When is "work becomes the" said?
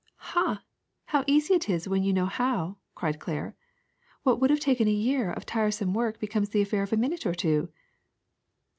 5.93-6.61